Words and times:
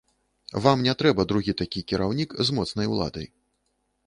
Вам 0.65 0.81
не 0.87 0.95
трэба 1.01 1.25
другі 1.31 1.55
такі 1.61 1.83
кіраўнік 1.93 2.35
з 2.49 2.57
моцнай 2.61 2.93
уладай. 2.97 3.31